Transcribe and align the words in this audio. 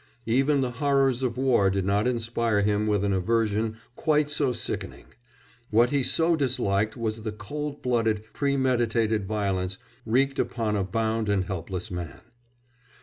Even 0.25 0.61
the 0.61 0.71
horrors 0.71 1.21
of 1.21 1.37
war 1.37 1.69
did 1.69 1.85
not 1.85 2.07
inspire 2.07 2.61
him 2.63 2.87
with 2.87 3.03
an 3.03 3.13
aversion 3.13 3.75
quite 3.95 4.31
so 4.31 4.51
sickening; 4.51 5.05
what 5.69 5.91
he 5.91 6.01
so 6.01 6.35
disliked 6.35 6.97
was 6.97 7.21
the 7.21 7.31
cold 7.31 7.83
blooded, 7.83 8.23
premeditated 8.33 9.27
violence 9.27 9.77
wreaked 10.03 10.39
upon 10.39 10.75
a 10.75 10.83
bound 10.83 11.29
and 11.29 11.43
helpless 11.43 11.91
man. 11.91 12.21